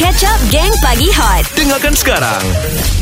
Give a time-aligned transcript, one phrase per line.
[0.00, 2.40] Catch Up Gang Pagi Hot Dengarkan sekarang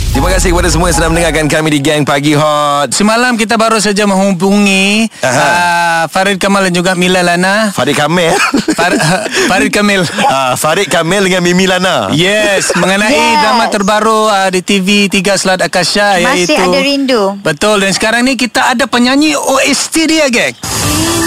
[0.08, 2.90] Terima kasih kepada semua yang sedang mendengarkan kami di Gang Pagi Hot.
[2.90, 7.70] Semalam kita baru saja menghubungi uh, Farid Kamal dan juga Mila Lana.
[7.70, 8.34] Farid Kamil.
[8.74, 8.98] Far,
[9.52, 10.02] Farid Kamil.
[10.26, 12.10] Ah, Farid Kamil dengan Mimi Lana.
[12.10, 13.38] Yes, mengenai Yes.
[13.46, 17.22] drama terbaru uh, di TV 3 Selat Akasha Masih iaitu ada rindu.
[17.38, 20.56] Betul dan sekarang ni kita ada penyanyi OST dia, geng.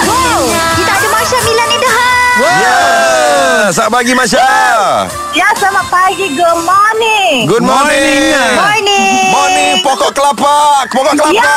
[0.04, 0.52] Wow,
[3.72, 4.48] selamat pagi Masya.
[5.32, 6.28] Ya, selamat pagi.
[6.36, 7.36] Good morning.
[7.48, 8.36] Good morning.
[8.36, 8.52] Morning.
[8.60, 9.24] Morning.
[9.32, 10.84] Morning pokok kelapa.
[10.92, 11.32] Pokok kelapa.
[11.32, 11.56] Ya.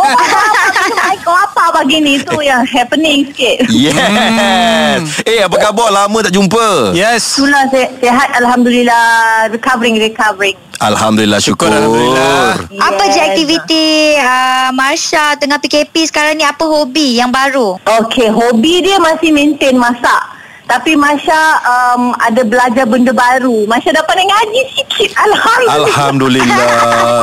[0.00, 3.68] Oh, apa kelapa pagi ni tu yang happening sikit.
[3.68, 5.20] Yes.
[5.28, 5.92] Eh, apa khabar?
[5.92, 6.96] Lama tak jumpa.
[6.96, 7.36] Yes.
[7.36, 9.52] Itulah se- sihat Alhamdulillah.
[9.52, 10.56] Recovering, recovering.
[10.80, 11.68] Alhamdulillah syukur.
[11.68, 12.64] Syukur, Alhamdulillah.
[12.80, 17.76] Apa je aktiviti uh, Marsha tengah PKP sekarang ni apa hobi yang baru?
[18.00, 20.39] Okey, hobi dia masih maintain masak.
[20.70, 23.66] Tapi Masya um, ada belajar benda baru.
[23.66, 25.10] Masya dapat naik ngaji sikit.
[25.18, 25.74] Alhamdulillah.
[25.82, 26.70] Alhamdulillah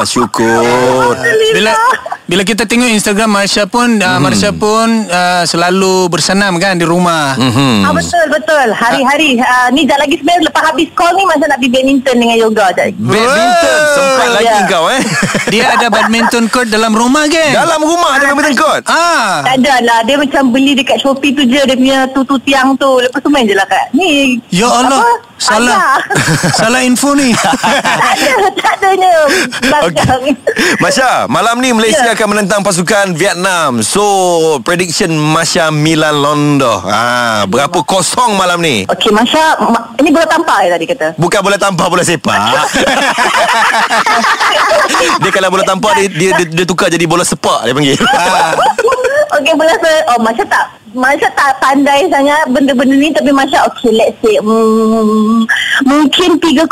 [0.11, 1.16] syukur.
[1.55, 1.71] Bila
[2.27, 7.39] bila kita tengok Instagram Marsha pun uh, Marsha pun uh, selalu bersenam kan di rumah.
[7.39, 7.88] Mhm.
[7.88, 8.67] Ah, betul, betul.
[8.75, 9.39] Hari-hari.
[9.39, 12.66] Uh, ni sekejap lagi sebenarnya lepas habis call ni Masya nak pergi badminton dengan yoga.
[12.75, 14.67] Badminton sempat lagi Ya.
[14.67, 15.02] kau eh.
[15.55, 17.55] Dia ada badminton court dalam rumah, geng.
[17.55, 18.83] Dalam rumah ada badminton court.
[18.91, 19.39] Ah.
[19.47, 19.99] Tak ada lah.
[20.03, 21.64] Dia macam beli dekat Shopee tu je.
[21.64, 22.99] Dia punya tutu tiang tu.
[22.99, 24.41] Lepas tu main je lah kat ni.
[24.49, 24.97] Ya Allah.
[24.97, 25.13] Apa?
[25.38, 26.02] Salah.
[26.59, 27.30] Salah info ni.
[27.38, 28.49] tak ada.
[28.57, 29.13] Tak adanya.
[29.61, 30.21] Belakang.
[30.81, 32.17] Masya, malam ni Malaysia Ya.
[32.17, 33.85] akan menentang pasukan Vietnam.
[33.85, 34.02] So,
[34.65, 36.81] prediction Masya Milan Londo.
[36.81, 38.89] Ha, berapa kosong malam ni?
[38.89, 39.61] Okey, Masya.
[39.61, 41.13] Ma- ini bola tampar ya tadi kata.
[41.13, 42.33] Bukan bola tampar, bola sepak.
[45.21, 47.97] dia kalau bola tampar dia, dia, dia, dia tukar jadi bola sepak dia panggil.
[49.38, 49.93] Okey, bola se...
[50.09, 50.66] Oh, Masya tak...
[50.97, 53.13] Masya tak pandai sangat benda-benda ni.
[53.13, 54.41] Tapi Masya, okey, let's say...
[54.41, 55.45] Hmm,
[55.85, 56.66] mungkin 3-0.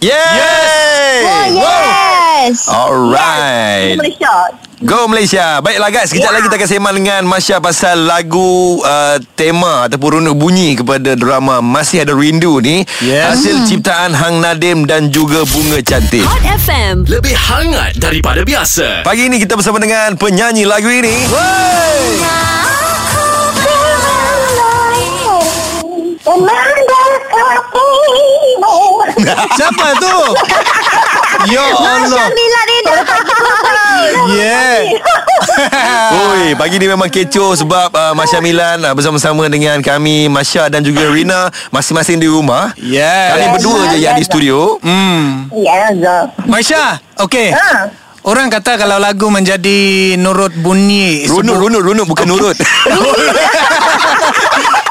[0.00, 1.20] Yay!
[1.20, 2.64] Oh yes.
[2.72, 4.00] Alright.
[4.00, 4.48] Malaysia.
[4.80, 5.60] Go Malaysia.
[5.60, 6.34] Baiklah guys, sekejap Ya.
[6.40, 11.60] lagi kita akan sembang dengan Masya pasal lagu uh, tema ataupun runut bunyi kepada drama
[11.60, 12.80] Masih Ada Rindu ni.
[13.04, 13.36] Yes.
[13.36, 16.24] Hasil ciptaan Hang Nadim dan juga Bunga Cantik.
[16.24, 21.28] Hot FM Lebih hangat daripada biasa Pagi ini kita bersama dengan penyanyi lagu ini.
[29.56, 30.16] Siapa tu?
[31.48, 32.26] Ya Allah.
[32.28, 33.28] Milan in the house.
[34.30, 35.00] Yeah.
[36.12, 40.84] Oi, pagi ni memang kecoh sebab uh, Masya Milan uh, bersama-sama dengan kami Masya dan
[40.84, 42.76] juga Rina masing-masing di rumah.
[42.76, 43.32] Yes.
[43.36, 44.76] Kami berdua je yang di studio.
[44.84, 45.48] Hmm.
[45.56, 46.28] Ya, Zah.
[46.44, 47.56] Maisha, okey.
[47.56, 47.88] Ha.
[48.20, 52.56] Orang kata kalau lagu menjadi nurut bunyi Runut, runut, runut bukan nurut.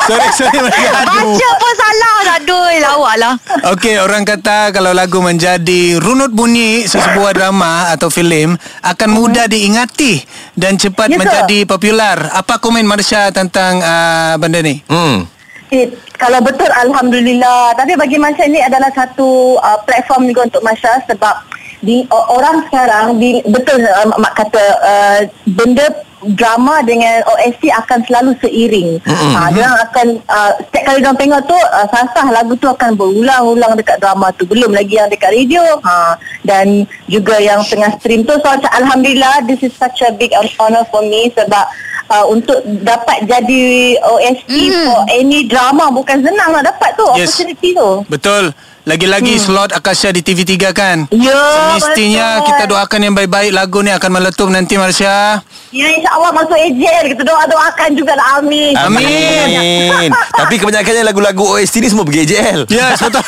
[0.09, 0.59] Sorry, sorry.
[1.05, 1.37] Aduh.
[1.37, 2.15] Baca pun salah.
[2.41, 3.33] Aduh, lawak lah.
[3.73, 10.25] Okey, orang kata kalau lagu menjadi runut bunyi sesebuah drama atau filem akan mudah diingati
[10.57, 11.21] dan cepat Ya ke?
[11.21, 12.33] menjadi popular.
[12.33, 14.81] Apa komen Marsha tentang uh, benda ni?
[14.85, 15.37] hmm.
[15.69, 15.85] Eh,
[16.17, 21.35] kalau betul Alhamdulillah Tapi bagi Masya ni adalah satu uh, platform juga untuk Masya Sebab
[21.79, 25.87] di, o- orang sekarang di, Betul uh, Mak kata uh, Benda
[26.35, 29.33] drama dengan OST akan selalu seiring mm-hmm.
[29.39, 33.79] ha, Dia akan uh, Setiap kali dia tengok tu uh, Sasah lagu tu akan berulang-ulang
[33.79, 38.35] dekat drama tu Belum lagi yang dekat radio ha, Dan juga yang tengah stream tu
[38.43, 41.65] So macam Alhamdulillah This is such a big honor for me Sebab
[42.09, 44.85] uh, untuk dapat jadi OST mm.
[44.89, 47.31] for any drama bukan senang nak dapat tu Yes.
[47.31, 47.89] opportunity tu.
[48.09, 48.43] Betul.
[48.89, 49.43] Lagi-lagi hmm.
[49.45, 50.97] slot Akasha di TV3 kan?
[51.13, 52.47] Ya, Semestinya betul.
[52.49, 55.45] kita doakan yang baik-baik lagu ni akan meletup nanti Marsha.
[55.69, 58.73] Ya insya-Allah masuk AJL kita doa-doakan juga lah amin.
[58.73, 59.45] Amin.
[59.45, 60.09] Amin.
[60.09, 62.65] Tapi kebanyakannya lagu-lagu OST ni semua pergi JL.
[62.65, 63.21] Yes, betul.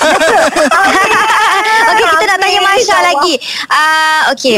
[1.93, 3.33] Okey, kita nak tanya Marsha lagi.
[3.69, 4.55] Uh, Okey,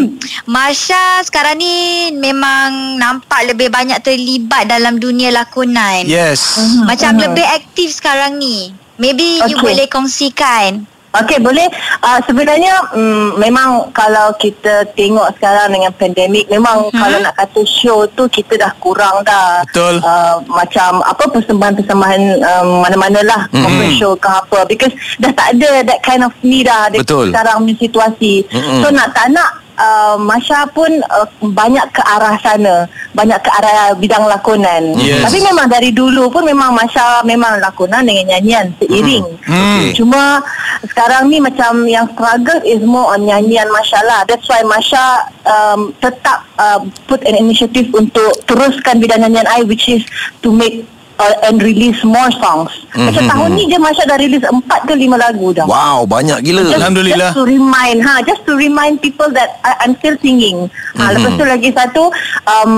[0.47, 1.75] Marsha sekarang ni
[2.15, 6.07] memang nampak lebih banyak terlibat dalam dunia lakonan.
[6.07, 6.63] yes.
[6.87, 8.71] Macam lebih aktif sekarang ni.
[8.95, 9.67] Maybe you Okey.
[9.67, 10.92] boleh kongsikan.
[11.13, 11.69] Okey boleh
[12.01, 16.97] uh, sebenarnya um, memang kalau kita tengok sekarang dengan pandemik memang Mhm.
[16.97, 20.01] kalau nak kata show tu kita dah kurang dah Betul.
[20.01, 23.61] uh, macam apa persembahan-persembahan um, mana-mana lah Mhm.
[23.61, 27.29] corporate show ke apa because dah tak ada that kind of need dah Betul.
[27.29, 28.81] sekarang punya situasi Mhm.
[28.81, 33.93] so nak tak nak uh, Masya pun uh, banyak ke arah sana banyak ke arah
[33.93, 35.25] bidang lakonan Yes.
[35.25, 39.83] tapi memang dari dulu pun memang Masya memang lakonan dengan nyanyian seiring Hmm.
[39.83, 39.99] Okey.
[39.99, 40.39] Cuma
[40.87, 44.23] sekarang ni macam yang struggle is more on nyanyian Masya lah.
[44.23, 45.03] That's why Masya
[45.43, 50.01] um, tetap uh, put an initiative untuk teruskan bidang nyanyian I which is
[50.39, 50.87] to make
[51.17, 52.71] uh, and release more songs.
[52.93, 55.65] Mhm, Macam tahun ni je Masya dah release 4 ke 5 lagu dah.
[55.65, 57.31] Wow banyak gila Just, Alhamdulillah.
[57.31, 60.69] Just to remind, ha, just to remind people that I, I'm still singing.
[60.95, 61.13] Ha, Mhm.
[61.17, 62.03] lepas tu lagi satu,
[62.45, 62.71] um,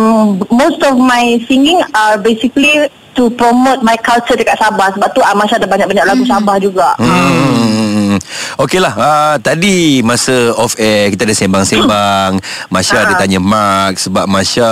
[0.50, 4.92] most of my singing are basically to promote my culture dekat Sabah.
[4.92, 6.92] Sebab tu uh, Masya ada banyak-banyak lagu Sabah juga.
[7.00, 7.85] Hmm.
[8.58, 8.94] Okey lah.
[8.94, 12.40] Uh, Tadi masa off air Kita ada sembang-sembang.
[12.74, 13.18] Masya ada Ah.
[13.18, 14.70] tanya Mark Sebab Masya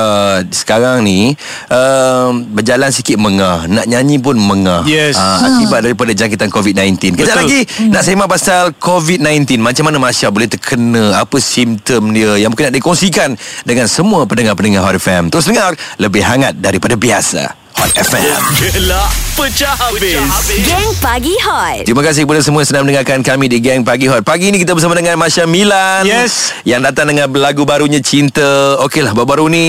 [0.49, 1.33] Sekarang ni
[1.67, 3.65] uh, Berjalan sikit mengah.
[3.65, 4.83] Nak nyanyi pun mengah.
[4.83, 5.15] Yes.
[5.15, 7.39] uh, Akibat daripada jangkitan COVID-19 Kejap Betul.
[7.39, 11.17] lagi Nak sembang pasal COVID-19 Macam mana Masya boleh terkena?
[11.17, 12.35] Apa simptom dia?
[12.35, 13.29] Yang mungkin nak dikongsikan
[13.63, 19.73] Dengan semua pendengar-pendengar Hot FM Terus dengar Lebih hangat daripada biasa Hot FM Gelak pecah
[19.73, 20.21] habis.
[20.61, 24.21] Geng Pagi Hot Terima kasih kepada semua sedang mendengarkan kami di Gang Pagi Hot.
[24.21, 26.05] Pagi ini kita bersama dengan Masya Milan.
[26.05, 26.53] Yes.
[26.63, 28.77] Yang datang dengan lagu barunya Cinta.
[28.79, 29.65] Okeylah, baru-baru ni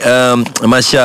[0.00, 1.04] um, Masya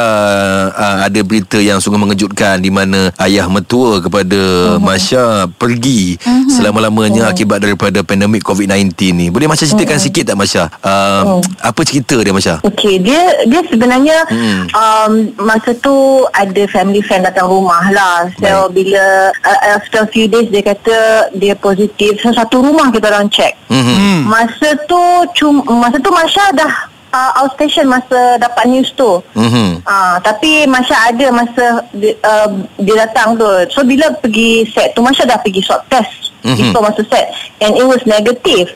[0.69, 6.15] uh, ada berita yang sungguh mengejutkan di mana ayah mertua kepada Masya pergi
[6.53, 9.27] selama-lamanya akibat daripada pandemik COVID-19 ni.
[9.33, 10.63] Boleh Masya ceritakan sikit tak Masya?
[10.85, 12.61] Um, Apa cerita dia Masya?
[12.61, 14.65] Okey, dia dia sebenarnya Hmm.
[14.71, 18.27] um, masa tu ada family friend datang rumah lah.
[18.39, 18.75] So Baik.
[18.75, 20.97] bila uh, after a few days dia kata
[21.39, 22.19] dia positif.
[22.19, 23.55] So satu rumah kita orang check.
[23.71, 23.95] Mhm.
[23.95, 24.21] Hmm.
[24.27, 25.01] Masa tu
[25.37, 26.73] cum, masa tu Masya dah
[27.13, 29.21] uh, outstation masa dapat news tu.
[29.37, 29.85] Mhm.
[29.85, 32.49] Ah, tapi Masya ada masa dia, uh,
[32.81, 33.47] dia datang tu.
[33.71, 36.59] So bila pergi set tu Masya dah pergi swab test Mhm.
[36.59, 36.75] mm-hmm.
[36.75, 37.31] before masuk set
[37.63, 38.67] and it was negative.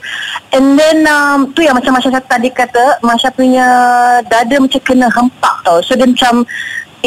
[0.55, 3.67] And then um, tu yang macam Masya tadi kata Masya punya
[4.23, 5.83] dada macam kena hempak tau.
[5.83, 6.47] So dia macam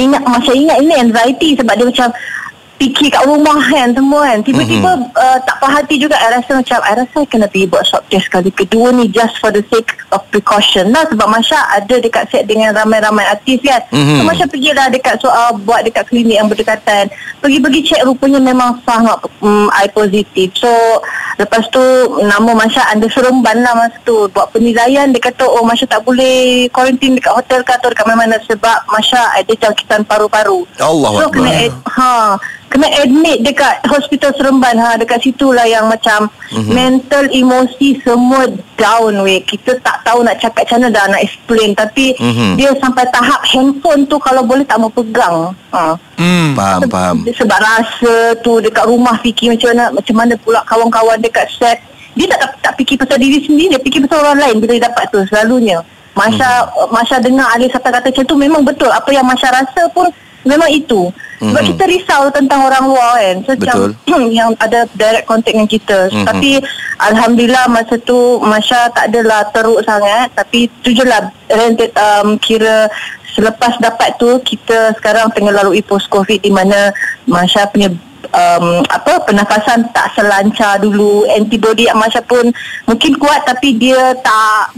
[0.01, 2.09] ingat Masya ingat ini anxiety sebab dia macam
[2.81, 5.13] fikir kat rumah kan semua kan tiba-tiba mm-hmm.
[5.13, 8.09] uh, tak puas hati juga I rasa macam I rasa I kena pergi buat swab
[8.09, 12.33] test kali kedua ni just for the sake of precaution lah sebab Masya ada dekat
[12.33, 14.01] set dengan ramai-ramai artis kan Mhm.
[14.01, 14.17] mm-hmm.
[14.17, 17.13] so Masya pergilah dekat soal buat dekat klinik yang berdekatan
[17.45, 20.73] pergi-pergi check rupanya memang sangat um, I positif so
[21.37, 21.85] lepas tu
[22.25, 26.65] nama Masya under seremban lah masa tu buat penilaian dia kata oh Masya tak boleh
[26.73, 31.35] quarantine dekat hotel ke atau dekat mana-mana sebab Masya ada jangkitan paru-paru Allahu so Akbar.
[31.37, 32.13] kena ad, ha
[32.71, 36.55] kena admit dekat hospital Seremban ha dekat situlah yang macam Mhm.
[36.57, 36.73] mm-hmm.
[36.73, 41.71] mental emosi semua down weh kita tak tahu nak cakap macam mana dah nak explain
[41.73, 42.23] tapi Mhm.
[42.23, 42.53] mm-hmm.
[42.55, 46.53] dia sampai tahap handphone tu kalau boleh tak mau pegang ha Hmm.
[46.53, 47.17] Faham, faham.
[47.27, 51.81] sebab rasa tu dekat rumah fikir macam mana macam mana pula kawan-kawan dekat set
[52.13, 54.85] dia tak, tak tak fikir pasal diri sendiri dia fikir pasal orang lain bila dia
[54.85, 55.81] dapat tu selalunya
[56.13, 56.91] Masya Mhm.
[56.91, 60.07] Masya dengar Ali Sata kata macam tu memang betul apa yang Masya rasa pun
[60.43, 61.69] memang itu sebab Mhm.
[61.73, 63.79] kita risau tentang orang luar kan so, macam
[64.39, 66.25] yang ada direct contact dengan kita Mhm.
[66.25, 66.51] tapi
[67.01, 72.89] Alhamdulillah masa tu Masya tak adalah teruk sangat tapi tu je lah rented, um, kira
[73.31, 76.93] selepas dapat tu kita sekarang tengah lalui post covid di mana
[77.25, 77.89] Masya punya
[78.31, 82.53] um, apa pernafasan tak selancar dulu antibody Masya pun
[82.85, 84.77] mungkin kuat tapi dia tak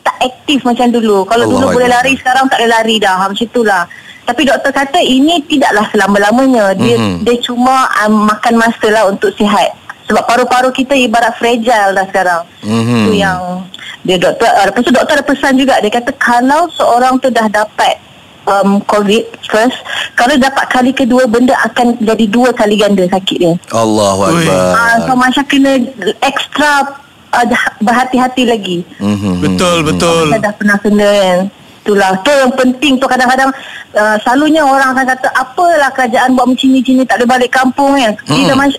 [0.00, 1.28] tak aktif macam dulu.
[1.28, 2.00] Kalau Allah dulu boleh Akbar.
[2.00, 3.20] lari sekarang tak boleh lari dah.
[3.20, 3.84] Macam itulah.
[4.30, 6.70] Tapi doktor kata ini tidaklah selama-lamanya.
[6.78, 7.02] Dia Mhm.
[7.02, 7.24] mm-hmm.
[7.26, 9.74] dia cuma um, makan masa lah untuk sihat.
[10.06, 12.42] Sebab paru-paru kita ibarat fragile dah sekarang.
[12.62, 13.10] Mhm.
[13.10, 13.66] Itu yang
[14.06, 17.44] dia doktor uh, lepas tu doktor ada pesan juga dia kata kalau seorang tu dah
[17.52, 18.00] dapat
[18.48, 19.76] um, COVID first
[20.16, 23.54] kalau dapat kali kedua benda akan jadi dua kali ganda sakit dia.
[23.74, 24.46] Allahu Ui.
[24.46, 24.72] Akbar.
[24.78, 25.72] Ah, so Masya kena
[26.22, 27.02] extra
[27.34, 27.46] uh,
[27.82, 28.78] berhati-hati lagi.
[29.02, 29.42] Mhm.
[29.42, 30.30] Betul, betul.
[30.30, 31.40] Saya dah pernah kena kan.
[31.80, 32.12] Itulah.
[32.20, 33.48] Tu yang penting tu kadang-kadang
[33.96, 37.50] uh, selalunya orang akan kata apalah kerajaan buat macam ni, macam ni tak boleh balik
[37.50, 38.12] kampung kan.
[38.28, 38.78] Bila Masya,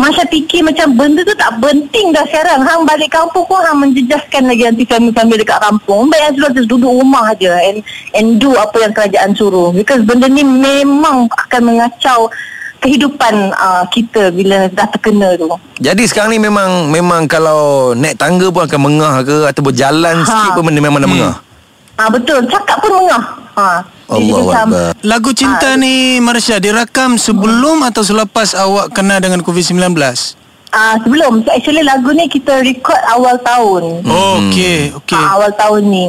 [0.00, 2.64] Masya fikir macam benda tu tak penting dah sekarang.
[2.64, 6.08] Hang balik kampung pun hang menjejaskan lagi nanti family-family dekat kampung.
[6.08, 7.84] Baik yang sudah duduk rumah aja and,
[8.16, 9.68] and do apa yang kerajaan suruh.
[9.76, 12.32] Because benda ni memang akan mengacau
[12.80, 15.52] kehidupan uh, kita bila dah terkena tu.
[15.84, 20.24] Jadi sekarang ni memang memang kalau naik tangga pun akan mengah ke atau berjalan Ha.
[20.24, 21.34] sikit pun benda memang dah mengah.
[22.00, 23.24] Ah betul, cakap pun mengah.
[23.52, 23.84] Ha.
[24.08, 24.90] Jadi macam- Akbar.
[25.04, 29.92] Lagu cinta ni Marsha dirakam sebelum atau selepas awak kena dengan COVID-19?
[30.70, 34.00] Ah sebelum so actually lagu ni kita record awal tahun.
[34.02, 35.12] Oh, okey, okey.
[35.14, 36.06] Ah, awal tahun ni.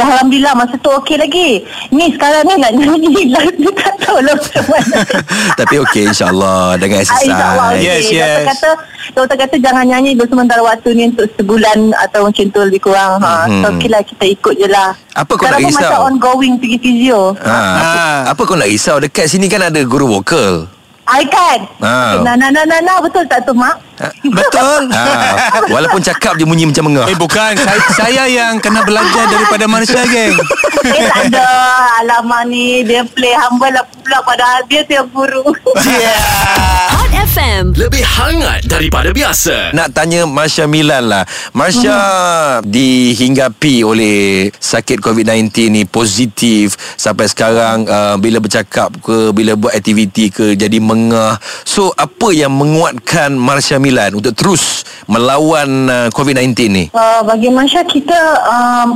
[0.00, 1.50] Tapi Alhamdulillah masa tu okey lagi.
[1.90, 4.96] Ni sekarang ni nak nyanyi lagu tak tahu lah macam mana.
[5.60, 7.84] Tapi okey insya-Allah dengan Ah, InsyaAllah exercise.
[7.84, 8.16] Yes, okey.
[8.16, 8.28] yes.
[8.30, 8.70] Doktor kata,
[9.12, 13.12] doktor kata jangan nyanyi dulu sementara waktu ni untuk sebulan atau macam tu lebih kurang.
[13.18, 13.44] Ha.
[13.44, 13.60] Mhm.
[13.60, 14.90] So okey lah kita ikut je lah.
[15.12, 15.82] Apa kau Sekarang nak pun risau?
[15.82, 17.20] macam ongoing pergi physio.
[17.36, 18.20] Ha, apa, Ah.
[18.32, 20.64] apa kau nak risau dekat sini kan ada guru vokal.
[21.10, 22.22] I kan Ah.
[22.22, 23.82] Nah nah nah nah nah Betul tak tu mak?
[24.24, 24.88] Betul.
[24.88, 27.04] Ha, Walaupun cakap dia bunyi macam mengah.
[27.04, 27.52] Eh bukan.
[27.52, 30.40] Saya, saya yang kena belajar daripada Marsha geng.
[30.80, 31.48] Eh tak ada.
[32.00, 32.80] Alamak ni.
[32.80, 35.44] Dia play humble lah pula Padahal dia yang guru.
[35.44, 37.74] Hot FM.
[37.74, 39.74] Lebih hangat daripada biasa.
[39.74, 42.66] Nak tanya Marsha Milan lah Marsha Hmm.
[42.66, 50.30] dihinggapi oleh sakit COVID-19 ni positif Sampai sekarang uh, Bila bercakap ke Bila buat aktiviti
[50.30, 56.84] ke Jadi mengah So apa yang menguatkan Marsha Milan Untuk terus melawan uh, COVID-19 ni
[56.94, 58.88] uh, Bagi Masya kita um,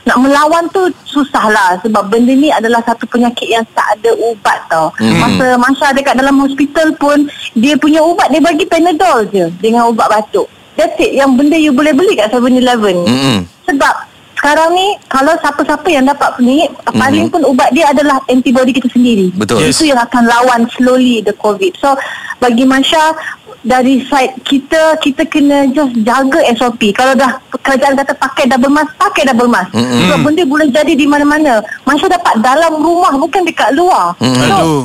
[0.00, 4.58] Nak melawan tu susah lah Sebab benda ni adalah satu penyakit yang tak ada ubat
[4.66, 5.18] tau Mhm.
[5.18, 10.08] Masa Masya dekat dalam hospital pun Dia punya ubat dia bagi Panadol je Dengan ubat
[10.08, 13.38] batuk That's it Yang benda you boleh beli kat 7-Eleven Mm-mm.
[13.64, 13.94] Sebab
[14.32, 16.96] sekarang ni Kalau siapa-siapa yang dapat ni mm-hmm.
[16.96, 19.60] Paling pun ubat dia adalah Antibody kita sendiri Betul.
[19.62, 21.92] Itu yang akan lawan slowly the COVID So
[22.40, 23.12] bagi Masya
[23.60, 28.90] dari side kita kita kena just jaga SOP kalau dah kerajaan kata pakai double mask
[28.96, 29.70] pakai double mask.
[29.76, 30.08] Mm-mm.
[30.08, 31.60] sebab benda boleh jadi di mana-mana.
[31.84, 34.16] Masya dapat dalam rumah bukan dekat luar.
[34.16, 34.48] Mm-mm.
[34.48, 34.82] so Aduh.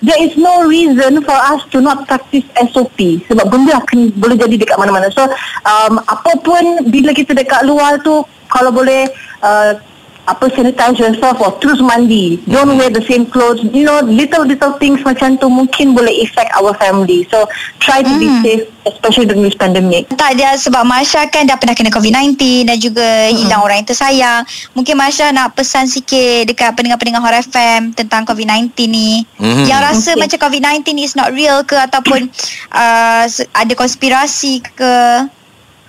[0.00, 4.56] there is no reason for us to not practice SOP sebab benda akan boleh jadi
[4.56, 5.12] dekat mana-mana.
[5.12, 5.28] So
[5.68, 9.04] um, apa pun bila kita dekat luar tu kalau boleh
[9.44, 9.76] uh,
[10.24, 12.40] apa sanitize yourself or terus mandi.
[12.48, 13.60] Don't wear the same clothes.
[13.60, 17.28] You know, little little things macam tu mungkin boleh affect our family.
[17.28, 17.44] So
[17.80, 20.08] try to be safe especially during this pandemic.
[20.12, 22.36] Tak dia sebab Masya kan dah pernah kena COVID-19
[22.68, 24.40] dan juga hilang orang yang tersayang.
[24.72, 29.24] Mungkin Masya nak pesan sikit dekat pendengar-pendengar Hot FM tentang COVID-19 ni.
[29.40, 29.64] Mhm.
[29.68, 30.20] Yang rasa Okay.
[30.20, 32.28] macam COVID-19 is not real ke ataupun
[32.72, 34.92] uh, ada konspirasi ke.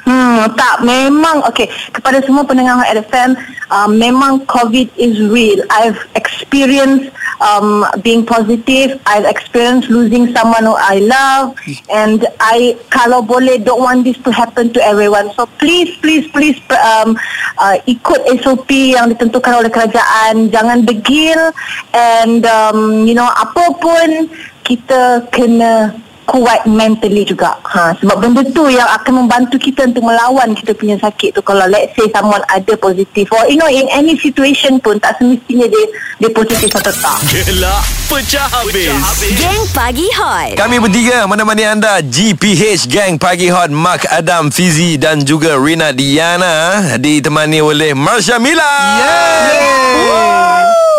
[0.05, 3.33] Hmm, tak memang okey kepada semua pendengar Hot FM
[3.73, 5.65] um, memang COVID is real.
[5.73, 7.09] I've experienced
[7.41, 9.01] um, being positive.
[9.09, 11.57] I've experienced losing someone who I love,
[11.89, 15.33] and I kalau boleh don't want this to happen to everyone.
[15.33, 17.17] So please, please, please um,
[17.57, 20.53] uh, ikut SOP yang ditentukan oleh kerajaan.
[20.53, 21.49] Jangan degil
[21.97, 24.29] and um, you know apa pun
[24.65, 25.93] kita kena
[26.25, 27.55] kuat mentally juga.
[27.63, 31.41] Ha, sebab benda tu yang akan membantu kita untuk melawan kita punya sakit tu.
[31.45, 35.69] Kalau let's say someone ada positif or you know in any situation pun tak semestinya
[35.69, 35.85] dia
[36.19, 37.17] dia positif atau tak.
[37.29, 38.91] Gelak pecah habis.
[39.37, 40.57] Geng Pagi Hot.
[40.57, 46.81] Kami bertiga menemani anda GPH Gang Pagi Hot Mark Adam Fizi dan juga Rina Diana
[46.97, 48.73] ditemani oleh Marsha Mila.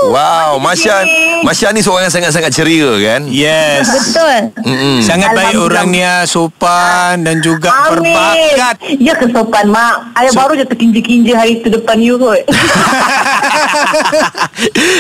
[0.07, 1.03] Wow, Marsha
[1.43, 3.27] Marsha ni seorang yang sangat-sangat ceria kan?
[3.27, 4.55] Yes Betul.
[4.63, 5.03] Mm-mm.
[5.17, 5.81] Sangat baik Alhamdulillah.
[5.81, 7.89] orangnya Sopan Dan juga Amin.
[8.05, 9.95] berbakat Ya kesopan mak.
[10.13, 12.45] Saya So- baru je terkinja-kinja hari tu depan you kot.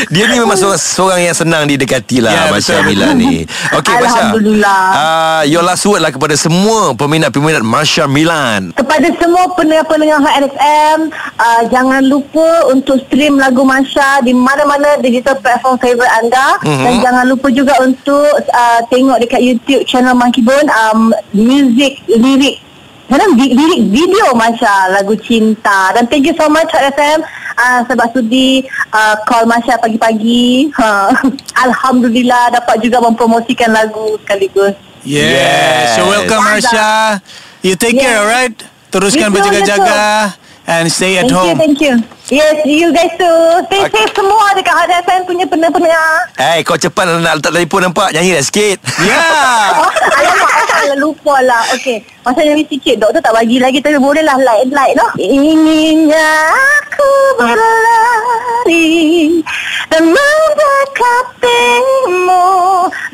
[0.08, 4.08] Dia ni memang seorang, seorang yang senang didekati lah Ya, Masya Mila ni Okey Masya
[4.22, 4.80] Alhamdulillah.
[4.92, 10.98] uh, Your last word lah kepada semua Peminat-peminat Masya Milan Kepada semua pendengar-pendengar FM
[11.34, 16.84] uh, Jangan lupa untuk stream lagu Masya Di mana-mana digital platform favourite anda Mhm.
[16.84, 22.62] Dan jangan lupa juga untuk uh, Tengok dekat YouTube channel Monkey Bone um, Music, lirik
[23.06, 25.94] Mana vi- lirik video Masya Lagu Cinta.
[25.94, 27.22] Dan thank you so much Hot FM
[27.54, 30.74] uh, Sebab sudi uh, Call Masya pagi-pagi.
[30.74, 31.14] Ha.
[31.66, 34.74] Alhamdulillah Dapat juga mempromosikan lagu sekaligus.
[35.06, 35.86] Yes, Yes.
[35.96, 37.22] You're welcome Marsha
[37.62, 38.02] You take Yes.
[38.02, 38.56] care alright?
[38.90, 40.34] Teruskan berjaga-jaga
[40.66, 41.94] And stay at Thank you, home thank you.
[42.26, 43.38] Yes, you guys too.
[43.70, 44.02] Stay Okay.
[44.02, 46.26] safe semua dekat Hot FM punya pendengar-pendengar.
[46.42, 51.38] Eh kau cepat nak letak telefon nampak Nyanyi dah sikit Yeah Oh, alamak, salah lupa
[51.40, 51.62] lah.
[51.70, 52.98] Okey, masa nyanyi sikit.
[52.98, 55.14] Doktor tak bagi lagi tapi boleh lah light-light noh.
[55.14, 56.50] Inginnya
[56.82, 59.38] aku berlari
[59.86, 62.42] dan mendekatimu.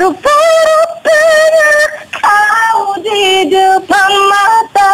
[0.00, 1.72] Rupa-rupanya
[2.16, 4.88] kau di depan mata.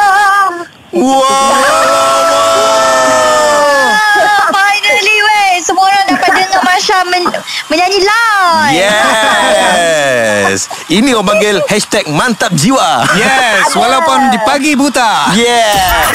[4.49, 5.53] Finally weh.
[5.61, 7.35] Semua orang dapat dengar Masya men-
[7.69, 8.75] menyanyi live.
[8.79, 16.09] Yes Ini orang panggil Hashtag mantap jiwa Yes Walaupun di pagi buta Yeah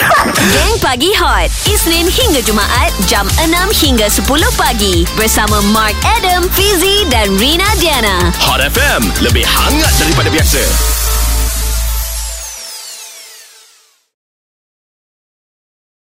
[0.50, 1.50] Geng Pagi Hot.
[1.66, 4.26] Isnin hingga Jumaat jam 6 hingga 10
[4.56, 5.06] pagi.
[5.14, 8.32] Bersama Mark Adam, Fizi dan Rina Diana.
[8.44, 9.02] Hot FM.
[9.22, 11.03] Lebih hangat daripada biasa.